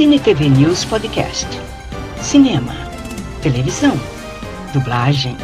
[0.00, 1.46] Cine TV News Podcast.
[2.22, 2.72] Cinema,
[3.42, 3.92] televisão,
[4.72, 5.36] dublagem,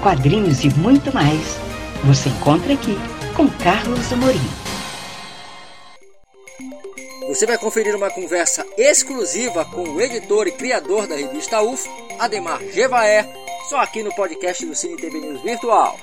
[0.00, 1.58] quadrinhos e muito mais.
[2.04, 2.96] Você encontra aqui
[3.34, 4.48] com Carlos Amorim.
[7.26, 12.62] Você vai conferir uma conversa exclusiva com o editor e criador da revista UF, Ademar
[12.72, 13.28] Gevaer,
[13.68, 15.98] só aqui no podcast do Cine TV News Virtual.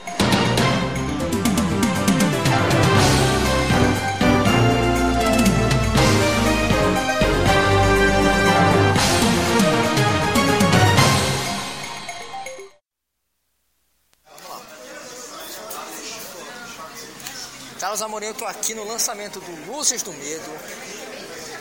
[18.23, 20.49] Eu estou aqui no lançamento do Luzes do Medo.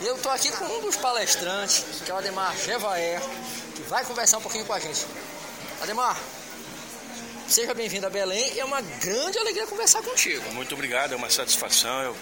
[0.01, 3.21] E eu estou aqui com um dos palestrantes, que é o Ademar Gevaer,
[3.75, 5.05] que vai conversar um pouquinho com a gente.
[5.83, 6.17] Ademar,
[7.53, 10.51] Seja bem-vindo a Belém e é uma grande alegria conversar contigo.
[10.53, 12.01] Muito obrigado, é uma satisfação.
[12.01, 12.17] Eu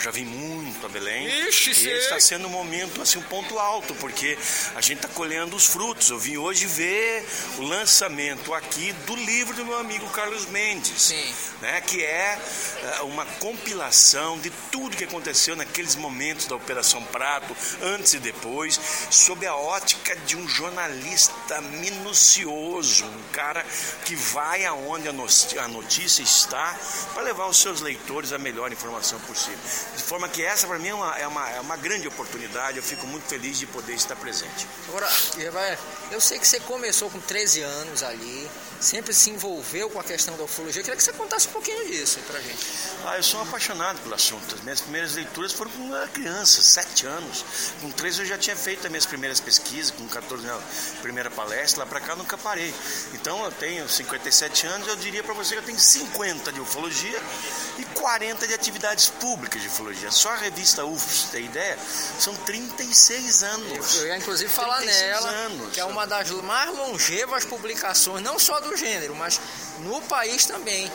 [0.00, 1.26] já vim muito a Belém.
[1.48, 4.38] Ixi, e está sendo um momento, assim, um ponto alto, porque
[4.76, 6.10] a gente está colhendo os frutos.
[6.10, 7.26] Eu vim hoje ver
[7.58, 11.34] o lançamento aqui do livro do meu amigo Carlos Mendes, Sim.
[11.60, 12.38] Né, que é
[13.00, 18.78] uh, uma compilação de tudo que aconteceu naqueles momentos da Operação Prato, antes e depois,
[19.10, 23.66] sob a ótica de um jornalista minucioso, um cara
[24.04, 26.78] que vai a onde a notícia está
[27.12, 29.58] para levar os seus leitores a melhor informação possível.
[29.96, 32.82] De forma que essa para mim é uma, é, uma, é uma grande oportunidade, eu
[32.82, 34.66] fico muito feliz de poder estar presente.
[34.88, 35.08] Agora,
[36.10, 38.48] eu sei que você começou com 13 anos ali,
[38.80, 41.86] sempre se envolveu com a questão da ufologia, eu queria que você contasse um pouquinho
[41.86, 42.66] disso para gente.
[43.04, 44.54] Ah, eu sou apaixonado pelo assunto.
[44.54, 47.44] As minhas primeiras leituras foram quando eu era criança, 7 anos.
[47.80, 50.58] Com 13 eu já tinha feito as minhas primeiras pesquisas, com 14 minha
[51.02, 52.72] primeira palestra, lá para cá nunca parei.
[53.12, 57.20] Então eu tenho 57 anos, eu diria para você que eu tenho 50 de ufologia
[57.78, 60.10] e 40 de atividades públicas de ufologia.
[60.12, 61.76] Só a revista UF, você ter ideia,
[62.18, 63.96] são 36 anos.
[63.96, 65.72] Eu ia inclusive falar nela, anos.
[65.72, 69.40] que é uma das mais longevas publicações, não só do gênero, mas
[69.80, 70.90] no país também.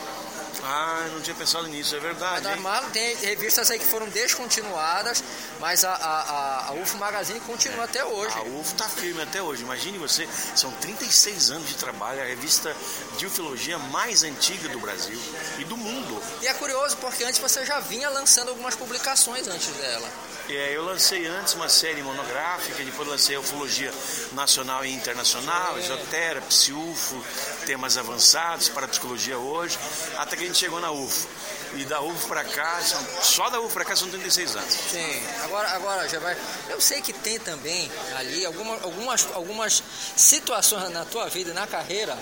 [0.62, 2.46] Ah, não tinha pensado nisso, é verdade.
[2.46, 5.22] A Marlon tem revistas aí que foram descontinuadas,
[5.60, 8.36] mas a, a, a UFO Magazine continua até hoje.
[8.36, 9.62] A UFO está firme até hoje.
[9.62, 12.74] Imagine você, são 36 anos de trabalho, a revista
[13.18, 15.20] de ufologia mais antiga do Brasil
[15.58, 16.22] e do mundo.
[16.40, 20.08] E é curioso porque antes você já vinha lançando algumas publicações antes dela.
[20.48, 23.92] É, eu lancei antes uma série monográfica, depois lancei a ufologia
[24.32, 25.80] nacional e internacional, é.
[25.80, 27.24] esotera, psiufo,
[27.62, 29.78] temas avançados, para psicologia hoje,
[30.16, 31.28] até que a gente chegou na UFO.
[31.74, 34.74] E da UFO para cá, são, só da UFO para cá são 36 anos.
[34.74, 36.36] Sim, agora, agora já vai.
[36.68, 39.82] Eu sei que tem também ali alguma, algumas, algumas
[40.16, 42.18] situações na tua vida, na carreira,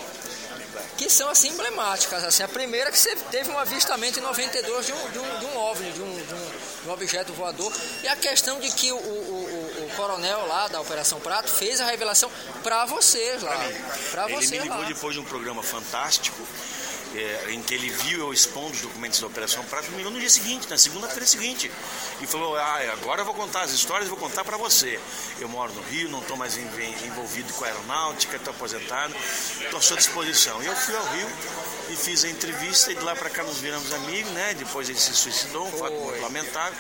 [0.97, 2.23] que são assim emblemáticas.
[2.23, 5.39] Assim, a primeira é que você teve um avistamento em 92 de um, de um,
[5.39, 6.51] de um OVNI, de um, de, um,
[6.83, 7.73] de um objeto voador,
[8.03, 9.60] e a questão de que o, o
[9.91, 12.31] coronel lá da Operação Prato fez a revelação
[12.63, 13.57] para vocês lá.
[14.11, 14.89] Para você Ele me ligou lá.
[14.89, 16.47] depois de um programa fantástico
[17.15, 20.21] é, em que ele viu eu expondo os documentos da Operação Prato, me ligou no
[20.21, 21.71] dia seguinte, na segunda-feira seguinte,
[22.21, 25.01] e falou: Ah, agora eu vou contar as histórias, vou contar para você.
[25.41, 29.15] Eu moro no Rio, não estou mais envolvido com a aeronáutica, estou aposentado,
[29.61, 30.63] estou à sua disposição.
[30.63, 31.29] E eu fui ao Rio
[31.91, 34.55] e fiz a entrevista, e de lá para cá nos viramos amigos, né?
[34.55, 36.79] Depois ele se suicidou, um fato muito lamentável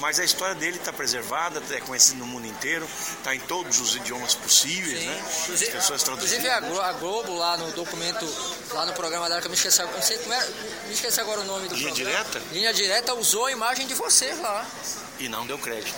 [0.00, 2.88] mas a história dele está preservada, é conhecida no mundo inteiro,
[3.18, 5.06] está em todos os idiomas possíveis, Sim.
[5.06, 5.24] né?
[5.42, 6.38] Inclusive, As pessoas traduzindo.
[6.38, 8.26] inclusive a, Globo, a Globo lá no documento,
[8.72, 10.46] lá no programa dela, que eu me esqueci, não sei como é,
[10.86, 12.24] me esqueci agora o nome do Linha programa.
[12.24, 12.42] Direta?
[12.52, 14.66] Linha Direta usou a imagem de vocês lá.
[15.18, 15.94] E não deu crédito.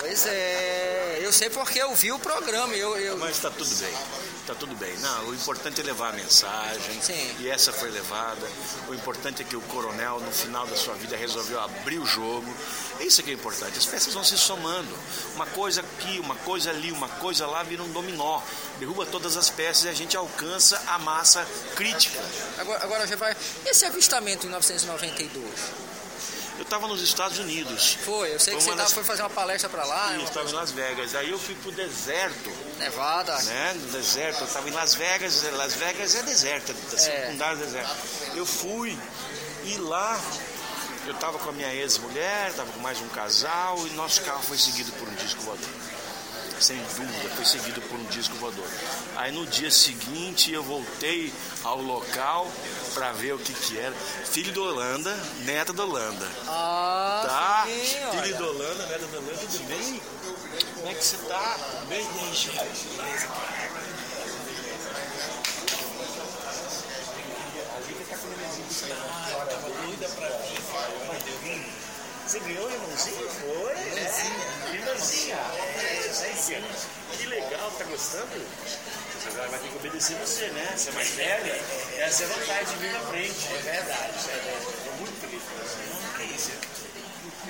[0.00, 2.74] Pois é, eu sei porque eu vi o programa.
[2.74, 3.18] Eu, eu...
[3.18, 3.92] Mas está tudo bem,
[4.50, 4.96] está tudo bem.
[4.98, 7.00] Não, o importante é levar a mensagem.
[7.00, 7.36] Sim.
[7.38, 8.46] E essa foi levada.
[8.88, 12.52] O importante é que o coronel, no final da sua vida, resolveu abrir o jogo.
[13.00, 13.78] Isso é que é importante.
[13.78, 14.92] As peças vão se somando.
[15.34, 18.40] Uma coisa aqui, uma coisa ali, uma coisa lá vira um dominó.
[18.78, 21.46] Derruba todas as peças e a gente alcança a massa
[21.76, 22.20] crítica.
[22.58, 23.36] Agora, agora já vai.
[23.64, 25.89] Esse avistamento em 1992?
[26.60, 27.96] Eu estava nos Estados Unidos.
[28.04, 30.12] Foi, eu sei que você das- foi fazer uma palestra para lá.
[30.12, 31.14] Eu uma estava em Las Vegas.
[31.14, 32.52] Aí eu fui pro deserto.
[32.78, 33.34] Nevada.
[33.44, 36.96] né, no deserto, eu estava em Las Vegas, Las Vegas é deserta, É.
[36.98, 37.90] secundário deserto.
[38.34, 38.96] Eu fui
[39.64, 40.20] e lá
[41.06, 44.58] eu estava com a minha ex-mulher, estava com mais um casal e nosso carro foi
[44.58, 45.66] seguido por um disco voador.
[46.60, 48.66] Sem dúvida, foi seguido por um disco voador.
[49.16, 51.32] Aí no dia seguinte eu voltei
[51.64, 52.50] ao local
[52.92, 53.94] para ver o que que era.
[54.26, 56.28] Filho da Holanda, neta da Holanda.
[56.46, 57.64] Ah, Tá?
[57.66, 60.02] sim, Filho da Holanda, neta da Holanda, tudo bem?
[60.74, 61.56] Como é que você tá?
[61.88, 62.50] Bem, gente.
[62.88, 63.28] Beleza.
[68.92, 71.66] Ah, tava doida pra vir.
[72.26, 73.28] Você ganhou, irmãozinho?
[73.28, 73.74] Foi?
[74.90, 75.38] Irmãzinha.
[76.04, 76.62] Irmãzinha.
[77.90, 78.46] gostando?
[79.20, 80.72] Você agora vai ter que obedecer você, né?
[80.74, 81.60] Você é mais velha,
[81.98, 83.46] essa é a vontade de vir na frente.
[83.52, 84.14] É verdade.
[84.18, 85.90] Estou muito feliz com você.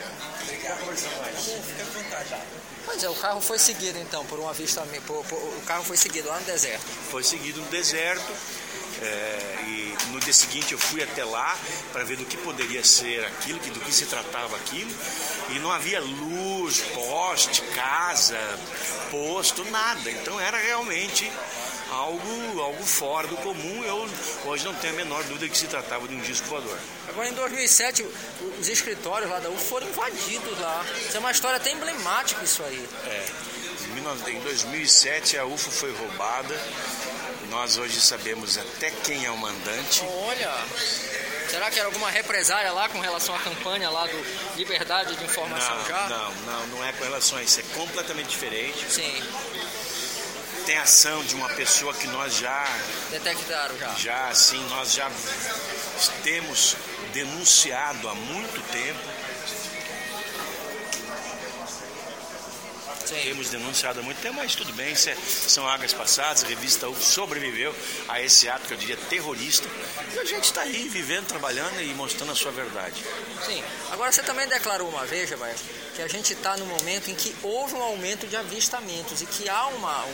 [0.01, 0.31] É.
[0.43, 0.87] Obrigado.
[0.87, 1.45] mais.
[1.45, 2.43] Fica à vontade.
[2.85, 5.03] Pois é, o carro foi seguido então por um avistamento.
[5.03, 6.85] Por, por, o carro foi seguido lá no deserto.
[7.11, 8.33] Foi seguido no deserto.
[9.03, 11.57] É, e no dia seguinte eu fui até lá
[11.93, 14.91] para ver do que poderia ser aquilo, que, do que se tratava aquilo.
[15.51, 18.39] E não havia luz, poste, casa,
[19.11, 20.11] posto, nada.
[20.11, 21.31] Então era realmente
[21.91, 23.85] algo, algo fora do comum.
[23.85, 24.09] Eu
[24.47, 26.79] hoje não tenho a menor dúvida que se tratava de um disco voador.
[27.09, 28.07] Agora em 2007
[28.59, 30.85] os escritórios lá da UF foram invadidos lá.
[31.07, 32.89] Isso é uma história até emblemática isso aí.
[33.07, 33.27] É.
[34.31, 36.55] Em 2007 a UFO foi roubada.
[37.51, 40.03] Nós hoje sabemos até quem é o mandante.
[40.05, 40.55] Olha,
[41.49, 45.77] será que era alguma represária lá com relação à campanha lá do Liberdade de Informação
[45.77, 46.09] não, já?
[46.09, 48.79] Não, não, não é com relação a isso, é completamente diferente.
[48.89, 49.23] Sim.
[50.65, 52.65] Tem ação de uma pessoa que nós já.
[53.11, 53.95] Detectaram já.
[53.95, 55.11] Já, assim, nós já
[56.23, 56.77] temos
[57.13, 59.01] denunciado há muito tempo
[63.11, 67.03] Temos denunciado há muito tempo, mas tudo bem, é, são águas passadas, a revista UF
[67.03, 67.75] sobreviveu
[68.09, 69.69] a esse ato que eu diria terrorista.
[70.15, 73.03] E a gente está aí vivendo, trabalhando e mostrando a sua verdade.
[73.45, 73.63] Sim.
[73.91, 75.57] Agora você também declarou uma vez, Jabair,
[75.97, 79.49] que a gente está no momento em que houve um aumento de avistamentos e que
[79.49, 80.05] há uma,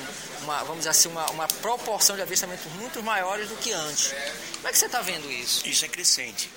[0.43, 4.15] uma vamos dizer assim, uma, uma proporção de avistamentos muito maiores do que antes.
[4.55, 5.69] Como é que você está vendo isso?
[5.69, 6.51] Isso é crescente.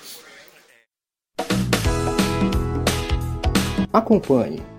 [3.92, 4.79] Acompanhe